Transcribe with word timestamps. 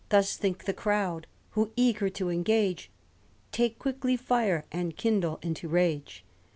Thus 0.09 0.35
think 0.35 0.65
the 0.65 0.73
crowd; 0.73 1.27
who, 1.51 1.71
eager 1.75 2.09
to 2.09 2.29
engage, 2.31 2.89
Take 3.51 3.77
quickly 3.77 4.17
fire, 4.17 4.65
and 4.71 4.97
kindle 4.97 5.37
into 5.43 5.67
rage. 5.67 6.25